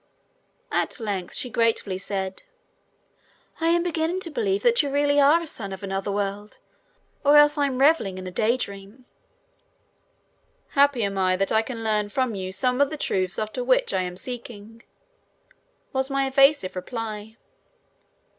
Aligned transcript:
At 0.71 0.99
length 0.99 1.35
she 1.35 1.47
gratefully 1.51 1.99
said: 1.99 2.41
"I 3.59 3.67
am 3.67 3.83
beginning 3.83 4.19
to 4.21 4.31
believe 4.31 4.63
that 4.63 4.81
you 4.81 4.89
are 4.89 4.91
really 4.91 5.19
a 5.19 5.45
son 5.45 5.71
of 5.71 5.83
another 5.83 6.11
world, 6.11 6.57
or 7.23 7.37
else 7.37 7.55
I 7.55 7.67
am 7.67 7.77
reveling 7.77 8.17
in 8.17 8.25
a 8.25 8.31
day 8.31 8.57
dream." 8.57 9.05
"Happy 10.69 11.03
am 11.03 11.19
I 11.19 11.35
that 11.35 11.51
I 11.51 11.61
can 11.61 11.83
learn 11.83 12.09
from 12.09 12.33
you 12.33 12.51
some 12.51 12.81
of 12.81 12.89
the 12.89 12.97
truths 12.97 13.37
after 13.37 13.63
which 13.63 13.93
I 13.93 14.01
am 14.01 14.17
seeking," 14.17 14.81
was 15.93 16.09
my 16.09 16.25
evasive 16.25 16.75
reply. 16.75 17.37